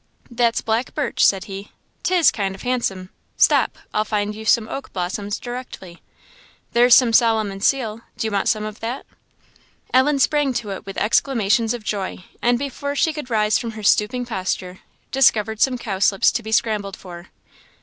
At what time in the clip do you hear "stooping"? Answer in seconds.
13.83-14.25